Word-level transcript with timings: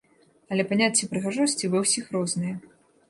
Але 0.53 0.63
паняцце 0.71 1.09
прыгажосці 1.11 1.71
ва 1.75 1.85
ўсіх 1.85 2.11
рознае. 2.17 2.55